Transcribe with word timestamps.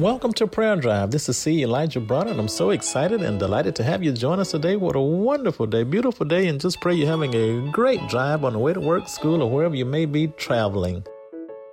Welcome 0.00 0.32
to 0.34 0.48
Prayer 0.48 0.74
Drive. 0.74 1.12
This 1.12 1.28
is 1.28 1.36
C. 1.36 1.62
Elijah 1.62 2.00
Bronner, 2.00 2.32
and 2.32 2.40
I'm 2.40 2.48
so 2.48 2.70
excited 2.70 3.22
and 3.22 3.38
delighted 3.38 3.76
to 3.76 3.84
have 3.84 4.02
you 4.02 4.10
join 4.10 4.40
us 4.40 4.50
today. 4.50 4.74
What 4.74 4.96
a 4.96 5.00
wonderful 5.00 5.66
day, 5.66 5.84
beautiful 5.84 6.26
day, 6.26 6.48
and 6.48 6.60
just 6.60 6.80
pray 6.80 6.94
you're 6.94 7.06
having 7.06 7.32
a 7.36 7.70
great 7.70 8.04
drive 8.08 8.44
on 8.44 8.54
the 8.54 8.58
way 8.58 8.72
to 8.72 8.80
work, 8.80 9.06
school, 9.08 9.40
or 9.40 9.48
wherever 9.48 9.76
you 9.76 9.84
may 9.84 10.04
be 10.04 10.26
traveling. 10.26 11.06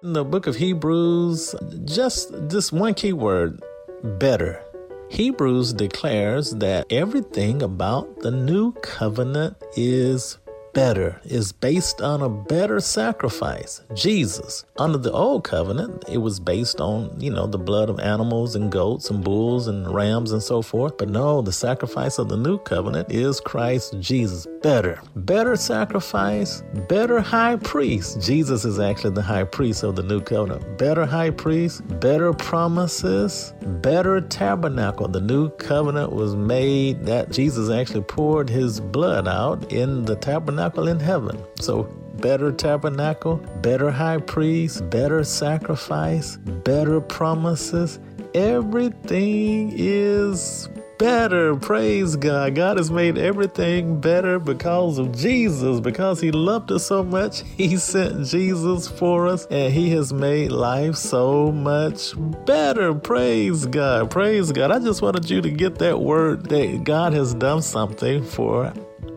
In 0.04 0.14
the 0.14 0.24
book 0.24 0.46
of 0.46 0.56
Hebrews, 0.56 1.56
just 1.86 2.48
this 2.48 2.72
one 2.72 2.94
key 2.94 3.12
word 3.12 3.60
better. 4.04 4.64
Hebrews 5.10 5.74
declares 5.74 6.52
that 6.52 6.86
everything 6.92 7.64
about 7.64 8.20
the 8.20 8.30
new 8.30 8.72
covenant 8.74 9.58
is 9.76 10.38
better 10.74 11.20
is 11.26 11.52
based 11.52 12.02
on 12.02 12.22
a 12.22 12.30
better 12.30 12.80
sacrifice, 12.80 13.82
Jesus. 13.94 14.66
Under 14.78 14.98
the 14.98 15.12
old 15.12 15.44
covenant, 15.44 16.06
it 16.08 16.20
was 16.20 16.40
based 16.40 16.80
on, 16.80 17.20
you 17.20 17.32
know, 17.32 17.48
the 17.48 17.58
blood 17.58 17.90
of 17.90 18.00
animals 18.00 18.56
and 18.56 18.72
goats 18.72 19.10
and 19.10 19.24
bulls 19.24 19.68
and 19.68 19.94
rams 19.94 20.32
and 20.32 20.42
so 20.42 20.62
forth. 20.62 20.98
But 20.98 21.10
no, 21.10 21.42
the 21.42 21.52
sacrifice 21.52 22.18
of 22.18 22.30
the 22.30 22.38
new 22.38 22.58
covenant 22.60 23.12
is 23.12 23.40
Christ 23.40 23.96
Jesus. 24.00 24.48
Better. 24.62 25.02
Better 25.16 25.56
sacrifice, 25.56 26.64
better 26.88 27.20
high 27.20 27.56
priest. 27.58 28.22
Jesus 28.22 28.64
is 28.66 28.80
actually 28.80 29.14
the 29.16 29.22
high 29.22 29.44
priest 29.44 29.84
of 29.84 29.96
the 29.96 30.04
new 30.04 30.22
covenant. 30.22 30.78
Better 30.78 31.06
high 31.06 31.32
priest, 31.32 31.82
better 32.00 32.32
promises, 32.34 33.54
better 33.82 34.22
tabernacle. 34.22 35.08
The 35.08 35.22
new 35.22 35.50
covenant 35.52 36.12
was 36.12 36.36
made 36.36 37.06
that 37.06 37.32
Jesus 37.32 37.70
actually 37.70 38.04
poured 38.04 38.50
his 38.50 38.80
blood 38.80 39.28
out 39.28 39.72
in 39.72 40.06
the 40.06 40.16
tabernacle 40.16 40.61
tabernacle 40.62 40.88
in 40.88 41.00
heaven. 41.00 41.44
So, 41.60 41.84
better 42.22 42.52
tabernacle, 42.52 43.38
better 43.62 43.90
high 43.90 44.20
priest, 44.20 44.90
better 44.90 45.24
sacrifice, 45.24 46.38
better 46.38 47.02
promises. 47.02 48.00
Everything 48.34 49.74
is 49.76 50.70
better. 51.00 51.56
Praise 51.56 52.16
God. 52.16 52.54
God 52.56 52.78
has 52.78 52.92
made 52.92 53.18
everything 53.18 54.00
better 54.00 54.38
because 54.38 55.00
of 55.00 55.12
Jesus, 55.18 55.80
because 55.80 56.22
He 56.22 56.32
loved 56.32 56.72
us 56.72 56.86
so 56.86 57.04
much. 57.04 57.42
He 57.58 57.78
sent 57.78 58.28
Jesus 58.28 58.88
for 58.88 59.28
us, 59.28 59.48
and 59.48 59.74
He 59.74 59.90
has 59.92 60.14
made 60.14 60.52
life 60.52 60.96
so 60.96 61.52
much 61.52 62.14
better. 62.46 62.94
Praise 62.94 63.66
God. 63.66 64.12
Praise 64.12 64.52
God. 64.52 64.72
I 64.72 64.80
just 64.80 65.02
wanted 65.02 65.30
you 65.30 65.42
to 65.42 65.50
get 65.50 65.80
that 65.80 66.00
word 66.00 66.46
that 66.50 66.84
God 66.84 67.14
has 67.14 67.34
done 67.34 67.64
something 67.64 68.24
for 68.24 68.72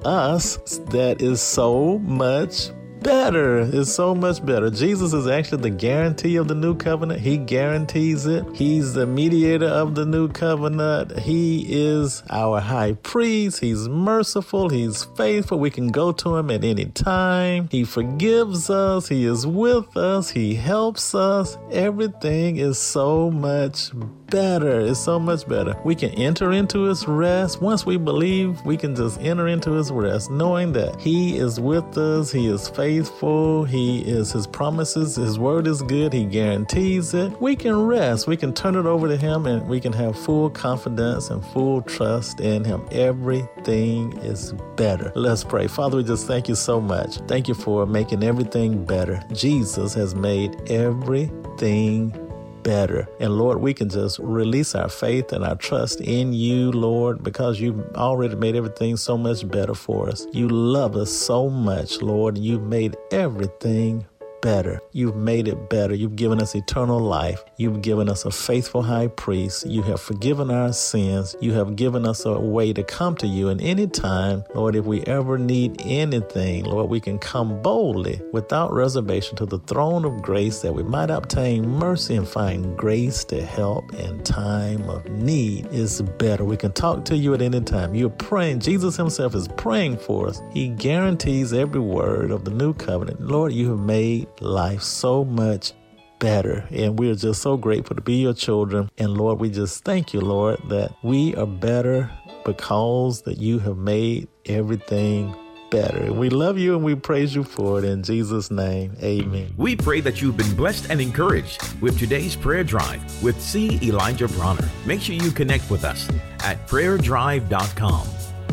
us 0.05 0.57
that 0.91 1.23
is 1.23 1.41
so 1.41 1.99
much 1.99 2.71
better. 3.05 3.61
It's 3.61 3.93
so 3.93 4.15
much 4.15 4.45
better. 4.45 4.71
Jesus 4.71 5.13
is 5.13 5.29
actually 5.29 5.63
the 5.63 5.71
guarantee 5.71 6.37
of 6.37 6.49
the 6.49 6.55
new 6.55 6.75
covenant. 6.75 7.21
He 7.21 7.37
guarantees 7.37 8.27
it. 8.27 8.45
He's 8.55 8.95
the 8.95 9.07
mediator 9.07 9.67
of 9.67 9.95
the 9.95 10.07
new 10.07 10.29
covenant. 10.29 11.19
He 11.19 11.67
is 11.69 12.25
our 12.31 12.61
high 12.61 12.95
priest. 12.95 13.61
He's 13.61 13.89
merciful. 13.89 14.71
He's 14.71 15.05
faithful. 15.05 15.59
We 15.59 15.71
can 15.71 15.89
go 15.89 16.13
to 16.13 16.37
him 16.37 16.51
at 16.51 16.65
any 16.65 16.87
time. 16.87 17.69
He 17.71 17.85
forgives 17.85 18.71
us. 18.71 19.09
He 19.09 19.27
is 19.27 19.47
with 19.47 19.97
us. 19.97 20.31
He 20.31 20.55
helps 20.55 21.15
us. 21.15 21.59
Everything 21.71 22.57
is 22.57 22.79
so 22.79 23.31
much 23.31 23.91
better. 23.93 24.24
It's 24.35 24.99
so 24.99 25.19
much 25.21 25.47
better. 25.47 25.77
We 25.85 25.95
can 25.95 26.11
enter 26.11 26.53
into 26.53 26.85
his 26.85 27.07
rest. 27.07 27.63
Once 27.63 27.87
we 27.87 27.97
believe, 27.97 28.65
we 28.65 28.77
can 28.77 28.95
just 28.97 29.21
enter 29.21 29.47
into 29.47 29.73
his 29.73 29.93
rest, 29.93 30.31
knowing 30.31 30.73
that 30.73 31.01
he 31.01 31.37
is 31.37 31.61
with 31.61 31.97
us. 31.97 32.33
He 32.33 32.49
is 32.49 32.69
faithful. 32.69 33.65
He 33.65 34.01
is 34.01 34.33
his 34.33 34.47
promises. 34.47 35.17
His 35.17 35.39
word 35.39 35.67
is 35.67 35.83
good. 35.83 36.13
He 36.13 36.25
guarantees 36.25 37.15
it. 37.15 37.41
We 37.41 37.55
can 37.55 37.87
rest. 37.87 38.27
We 38.27 38.37
can 38.37 38.53
turn 38.53 38.75
it 38.75 38.87
over 38.87 39.07
to 39.07 39.17
him 39.17 39.47
and 39.47 39.69
we 39.69 39.81
can 39.81 39.93
have 39.93 40.19
full 40.19 40.51
confidence 40.51 41.31
and 41.31 41.45
full 41.47 41.83
trust 41.83 42.41
in 42.41 42.65
him. 42.65 42.87
Everything 42.91 44.17
is 44.19 44.53
better. 44.75 45.13
Let's 45.15 45.45
pray. 45.45 45.69
Father, 45.69 45.99
we 45.99 46.05
just 46.05 46.27
thank 46.27 46.49
you 46.49 46.57
so 46.57 46.81
much. 46.81 47.19
Thank 47.29 47.47
you 47.47 47.55
for 47.55 47.87
making 47.87 48.25
everything 48.25 48.85
better. 48.85 49.23
Jesus 49.33 49.95
has 49.95 50.15
made 50.15 50.71
everything 50.71 52.24
better. 52.65 53.09
And 53.21 53.39
Lord, 53.39 53.61
we 53.61 53.73
can 53.73 53.89
just 53.89 54.19
release 54.19 54.75
our 54.75 54.89
faith 54.89 55.33
and 55.33 55.45
our 55.45 55.55
trust 55.55 56.01
in 56.01 56.33
you, 56.33 56.73
Lord, 56.73 57.23
because 57.23 57.61
you've 57.61 57.81
already 57.95 58.35
made 58.35 58.57
everything 58.57 58.97
so 58.97 59.17
much 59.17 59.47
better 59.49 59.75
for 59.75 60.09
us. 60.09 60.27
You 60.33 60.49
love 60.49 60.97
us 60.97 61.13
so 61.13 61.49
much, 61.49 62.03
Lord. 62.03 62.37
You've 62.37 62.63
made 62.63 62.97
everything 63.13 64.07
better. 64.45 64.79
You've 64.93 65.17
made 65.17 65.49
it 65.49 65.71
better. 65.71 65.95
You've 65.95 66.17
given 66.17 66.39
us 66.39 66.55
eternal 66.55 67.01
life. 67.01 67.43
You've 67.57 67.81
given 67.81 68.11
us 68.11 68.27
a 68.27 68.31
faithful 68.31 68.83
high 68.83 69.07
priest. 69.07 69.67
You 69.67 69.81
have 69.85 70.03
forgiven 70.03 70.51
our 70.51 70.71
sins. 70.75 71.35
You 71.41 71.55
have 71.55 71.77
given 71.77 72.07
us 72.07 72.27
a 72.27 72.39
way 72.39 72.75
to 72.75 72.85
come 72.85 73.17
to 73.17 73.27
you. 73.27 73.49
And 73.49 73.59
any 73.63 73.87
time, 73.87 74.45
Lord, 74.55 74.77
if 74.77 74.85
we 74.85 75.01
ever 75.05 75.39
need 75.39 75.81
anything, 75.81 76.65
Lord, 76.65 76.91
we 76.91 77.01
can 77.01 77.19
come 77.19 77.63
boldly 77.63 78.21
without 78.33 78.71
reservation 78.71 79.35
to 79.37 79.47
the 79.47 79.61
throne 79.61 80.05
of 80.05 80.21
grace 80.21 80.61
that 80.61 80.75
we 80.75 80.83
might 80.83 81.09
obtain 81.09 81.67
mercy 81.67 82.15
and 82.15 82.29
find 82.29 82.77
grace 82.77 83.25
to 83.25 83.43
help 83.43 83.95
in 83.95 84.23
time 84.25 84.83
of 84.91 85.07
need 85.07 85.67
is 85.69 86.03
better. 86.19 86.45
We 86.45 86.59
can 86.59 86.73
talk 86.73 87.07
to 87.07 87.17
you 87.17 87.33
at 87.33 87.41
any 87.41 87.63
time. 87.63 87.95
You're 87.95 88.11
praying. 88.11 88.61
Jesus 88.61 88.95
himself 88.95 89.35
is 89.35 89.49
praying 89.57 89.97
for 89.97 90.29
us. 90.29 90.43
He 90.53 90.69
guarantees 90.69 91.55
every 91.55 91.81
word 91.81 92.31
of 92.31 92.45
the 92.45 92.51
new 92.51 92.75
covenant. 92.75 93.23
Lord, 93.23 93.55
you 93.55 93.71
have 93.71 93.81
made 93.81 94.29
life 94.41 94.83
so 94.83 95.25
much 95.25 95.73
better. 96.19 96.67
And 96.71 96.99
we're 96.99 97.15
just 97.15 97.43
so 97.43 97.57
grateful 97.57 97.97
to 97.97 98.03
be 98.03 98.15
your 98.15 98.35
children. 98.35 98.91
And 98.99 99.17
Lord, 99.17 99.41
we 99.41 99.51
just 99.51 99.85
thank 99.85 100.15
you, 100.15 100.21
Lord, 100.21 100.59
that 100.69 100.95
we 101.03 101.35
are 101.37 101.47
better 101.47 102.11
because 102.45 103.23
that 103.23 103.39
you 103.39 103.59
have 103.61 103.77
made 103.77 104.29
everything 104.47 105.35
better. 105.71 106.13
We 106.13 106.31
love 106.31 106.57
you 106.57 106.77
and 106.77 106.85
we 106.85 106.95
praise 106.95 107.35
you 107.35 107.43
for 107.43 107.79
it 107.79 107.85
in 107.85 108.03
Jesus' 108.03 108.51
name. 108.51 108.97
Amen. 109.03 109.53
We 109.57 109.77
pray 109.77 110.01
that 110.03 110.23
you've 110.23 110.37
been 110.37 110.55
blessed 110.55 110.89
and 110.91 111.01
encouraged 111.01 111.81
with 111.81 111.99
today's 111.99 112.37
prayer 112.37 112.65
drive 112.65 113.03
with 113.23 113.41
C. 113.41 113.81
Elijah 113.83 114.29
Bronner. 114.29 114.69
Make 114.87 115.01
sure 115.01 115.17
you 115.17 115.31
connect 115.31 115.71
with 115.71 115.85
us 115.85 116.09
at 116.41 116.65
prayerdrive.com 116.69 118.07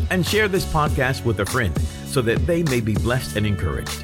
and 0.10 0.26
share 0.26 0.48
this 0.48 0.66
podcast 0.66 1.24
with 1.24 1.40
a 1.42 1.46
friend 1.46 1.80
so 2.06 2.22
that 2.22 2.46
they 2.48 2.64
may 2.64 2.82
be 2.82 2.96
blessed 2.96 3.36
and 3.36 3.46
encouraged. 3.46 4.04